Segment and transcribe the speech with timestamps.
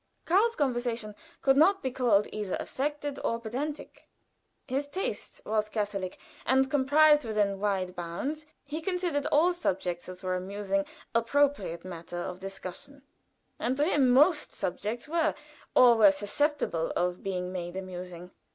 [0.25, 1.13] Karl's conversation
[1.43, 4.07] could not be called either affected or pedantic;
[4.67, 10.35] his taste was catholic, and comprised within wide bounds; he considered all subjects that were
[10.35, 13.03] amusing appropriate matter of discussion,
[13.59, 15.35] and to him most subjects were
[15.75, 18.31] or were susceptible of being made amusing.